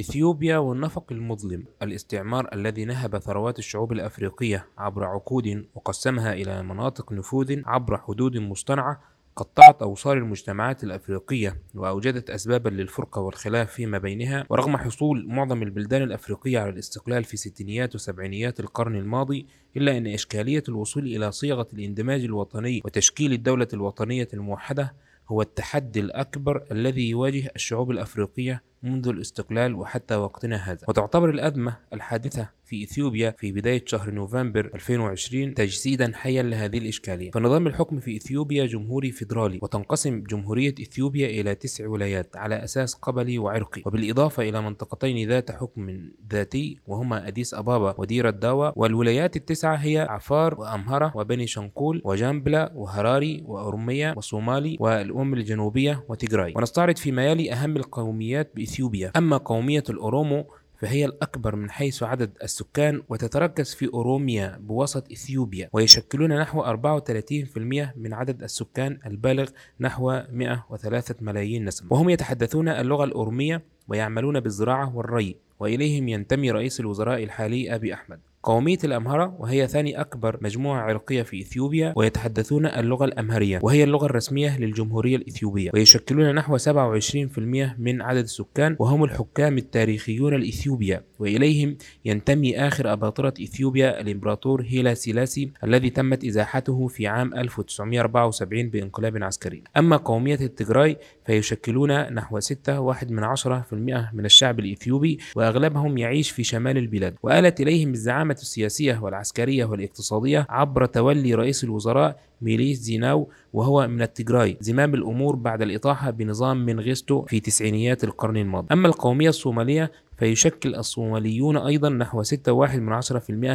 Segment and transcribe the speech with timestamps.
[0.00, 7.60] إثيوبيا والنفق المظلم الاستعمار الذي نهب ثروات الشعوب الأفريقية عبر عقود وقسمها إلى مناطق نفوذ
[7.66, 9.00] عبر حدود مصطنعة
[9.36, 14.44] قطعت أوصال المجتمعات الأفريقية وأوجدت أسبابا للفرقة والخلاف فيما بينها.
[14.48, 20.62] ورغم حصول معظم البلدان الأفريقية على الاستقلال في ستينيات وسبعينيات القرن الماضي إلا أن إشكالية
[20.68, 24.94] الوصول إلى صيغة الاندماج الوطني وتشكيل الدولة الوطنية الموحدة
[25.28, 30.86] هو التحدي الأكبر الذي يواجه الشعوب الأفريقية منذ الاستقلال وحتى وقتنا هذا.
[30.88, 37.30] وتعتبر الأزمة الحادثة في إثيوبيا في بداية شهر نوفمبر 2020 تجسيدا حيا لهذه الإشكالية.
[37.30, 43.38] فنظام الحكم في إثيوبيا جمهوري فيدرالي وتنقسم جمهورية إثيوبيا إلى تسع ولايات على أساس قبلي
[43.38, 43.82] وعرقي.
[43.86, 50.60] وبالإضافة إلى منطقتين ذات حكم ذاتي وهما أديس أبابا ودير الداوا والولايات التسعة هي عفار
[50.60, 56.52] وأمهرة وبني شنقول وجامبلا وهراري وأورمية وصومالي والأم الجنوبية وتيغراي.
[56.56, 58.73] ونستعرض فيما يلي أهم القوميات بإثيوبيا
[59.16, 60.46] أما قومية الأورومو
[60.80, 67.58] فهي الأكبر من حيث عدد السكان وتتركز في أوروميا بوسط إثيوبيا ويشكلون نحو 34%
[67.96, 69.50] من عدد السكان البالغ
[69.80, 71.92] نحو 103 ملايين نسمة.
[71.92, 78.20] وهم يتحدثون اللغة الأورومية ويعملون بالزراعة والري وإليهم ينتمي رئيس الوزراء الحالي أبي أحمد.
[78.44, 84.58] قومية الأمهرة وهي ثاني أكبر مجموعة عرقية في إثيوبيا ويتحدثون اللغة الأمهرية وهي اللغة الرسمية
[84.58, 85.70] للجمهورية الإثيوبية.
[85.74, 94.00] ويشكلون نحو 27% من عدد السكان وهم الحكام التاريخيون الإثيوبيا وإليهم ينتمي آخر أباطرة إثيوبيا
[94.00, 99.62] الإمبراطور هيلا سيلاسي الذي تمت إزاحته في عام 1974 بإنقلاب عسكري.
[99.76, 107.14] أما قومية التجراي فيشكلون نحو 6.1% من الشعب الإثيوبي وأغلبهم يعيش في شمال البلاد.
[107.22, 114.56] وآلت إليهم الزعامة السياسية والعسكرية والاقتصادية عبر تولي رئيس الوزراء ميليس زيناو وهو من التجراي.
[114.60, 118.66] زمام الأمور بعد الإطاحة بنظام منغستو في تسعينيات القرن الماضي.
[118.72, 122.30] أما القومية الصومالية فيشكل الصوماليون أيضا نحو 6.1%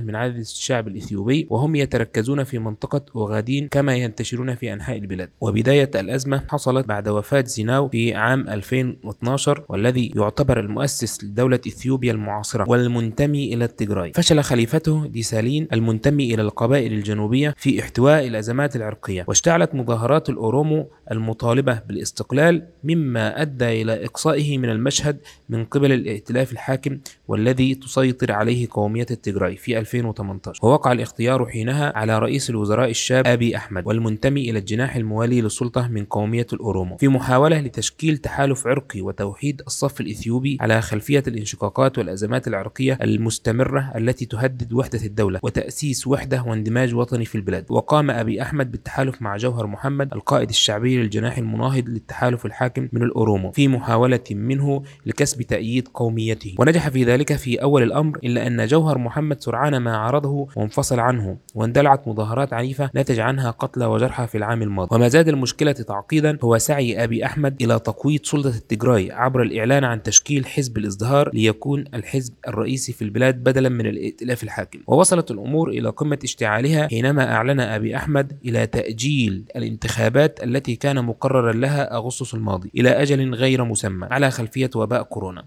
[0.00, 5.30] من عدد الشعب الإثيوبي وهم يتركزون في منطقة أوغادين كما ينتشرون في أنحاء البلاد.
[5.40, 12.70] وبداية الأزمة حصلت بعد وفاة زيناو في عام 2012 والذي يعتبر المؤسس لدولة إثيوبيا المعاصرة
[12.70, 14.12] والمنتمي إلى التجراي.
[14.12, 21.80] فشل خليفته ديسالين المنتمي إلى القبائل الجنوبية في احتواء الأزمات العرقية واشتعلت مظاهرات الأورومو المطالبة
[21.88, 25.18] بالاستقلال مما أدى إلى إقصائه من المشهد
[25.48, 26.98] من قبل الائتلاف الحاكم
[27.28, 33.56] والذي تسيطر عليه قومية التجراي في 2018 ووقع الاختيار حينها على رئيس الوزراء الشاب أبي
[33.56, 36.96] أحمد والمنتمي إلى الجناح الموالي للسلطة من قومية الأورومو.
[36.96, 44.26] في محاولة لتشكيل تحالف عرقي وتوحيد الصف الإثيوبي على خلفية الانشقاقات والأزمات العرقية المستمرة التي
[44.26, 47.64] تهدد وحدة الدولة وتأسيس وحدة واندماج وطني في البلاد.
[47.68, 53.52] وقام أبي أحمد بالتحالف مع جوهر محمد القائد الشعبي للجناح المناهض للتحالف الحاكم من الأورومو
[53.52, 58.66] في محاولة منه لكسب تأييد قومية نيته ونجح في ذلك في أول الأمر إلا أن
[58.66, 64.38] جوهر محمد سرعان ما عرضه وانفصل عنه واندلعت مظاهرات عنيفة نتج عنها قتلى وجرحى في
[64.38, 64.96] العام الماضي.
[64.96, 70.02] وما زاد المشكلة تعقيدا هو سعي أبي أحمد إلى تقويض سلطة التجراي عبر الإعلان عن
[70.02, 74.78] تشكيل حزب الإزدهار ليكون الحزب الرئيسي في البلاد بدلا من الائتلاف الحاكم.
[74.86, 81.52] ووصلت الأمور إلى قمة اشتعالها حينما أعلن أبي أحمد إلى تأجيل الانتخابات التي كان مقررا
[81.52, 85.44] لها أغسطس الماضي إلى أجل غير مسمى على خلفية وباء كورونا.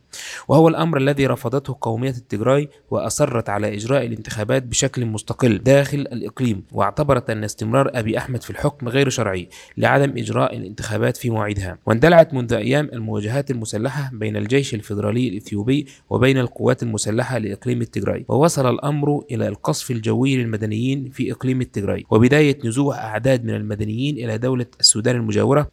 [0.47, 7.29] وهو الأمر الذي رفضته قومية التجراي وأصرت على إجراء الانتخابات بشكل مستقل داخل الإقليم واعتبرت
[7.29, 11.77] أن استمرار أبي أحمد في الحكم غير شرعي لعدم إجراء الانتخابات في موعدها.
[11.85, 18.69] واندلعت منذ أيام المواجهات المسلحة بين الجيش الفيدرالي الإثيوبي وبين القوات المسلحة لإقليم التجراي ووصل
[18.69, 24.65] الأمر إلى القصف الجوي للمدنيين في إقليم التجراي وبداية نزوح أعداد من المدنيين إلى دولة
[24.79, 25.67] السودان المجاورة.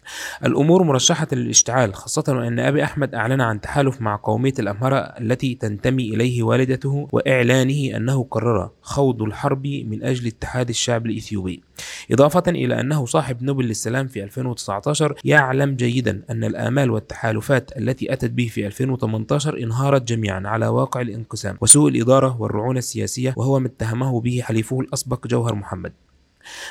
[0.45, 6.15] الأمور مرشحة للاشتعال خاصة وأن أبي أحمد أعلن عن تحالف مع قومية الأمهرة التي تنتمي
[6.15, 11.63] إليه والدته وإعلانه أنه قرر خوض الحرب من أجل اتحاد الشعب الإثيوبي.
[12.11, 18.31] إضافة إلى أنه صاحب نوبل للسلام في 2019 يعلم جيدا أن الآمال والتحالفات التي أتت
[18.31, 24.21] به في 2018 انهارت جميعا على واقع الانقسام وسوء الإدارة والرعونة السياسية وهو ما اتهمه
[24.21, 25.93] به حليفه الأسبق جوهر محمد.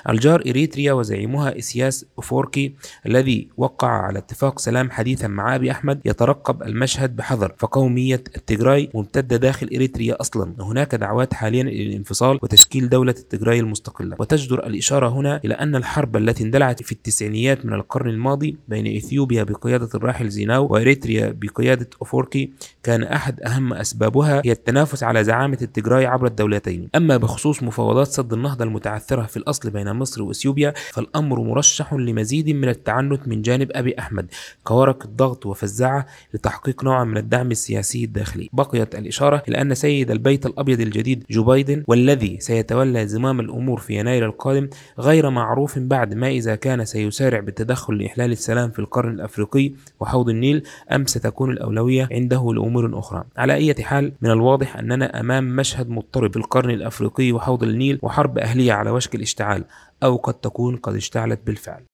[0.10, 2.74] الجار إريتريا وزعيمها إسياس أفوركي
[3.06, 9.38] الذي وقع على اتفاق سلام حديثا مع أبي أحمد يترقب المشهد بحذر فقومية التجراي ممتدة
[9.38, 10.54] داخل إريتريا أصلا.
[10.60, 14.16] هناك دعوات حاليا إلى الانفصال وتشكيل دولة التجراي المستقلة.
[14.20, 19.44] وتجدر الإشارة هنا إلى أن الحرب التي اندلعت في التسعينيات من القرن الماضي بين إثيوبيا
[19.44, 22.52] بقيادة الراحل زيناو وإريتريا بقيادة أفوركي
[22.84, 26.90] كان أحد أهم أسبابها هي التنافس على زعامة التجراي عبر الدولتين.
[26.96, 32.50] أما بخصوص مفاوضات سد النهضة المتعثرة في الأصل الفصل بين مصر وإثيوبيا فالأمر مرشح لمزيد
[32.50, 34.27] من التعنت من جانب أبي أحمد
[34.63, 38.50] كورقة ضغط وفزاعة لتحقيق نوع من الدعم السياسي الداخلي.
[38.54, 44.00] بقيت الإشارة إلى أن سيد البيت الأبيض الجديد جو بايدن والذي سيتولى زمام الأمور في
[44.00, 44.69] يناير القادم
[45.00, 50.63] غير معروف بعد ما إذا كان سيسارع بالتدخل لإحلال السلام في القرن الأفريقي وحوض النيل
[50.92, 53.24] أم ستكون الأولوية عنده لأمور أخرى.
[53.38, 58.38] على أي حال من الواضح أننا أمام مشهد مضطرب في القرن الأفريقي وحوض النيل وحرب
[58.38, 59.53] أهلية على وشك الاشتعال.
[60.04, 61.86] أو قد تكون قد اشتعلت بالفعل.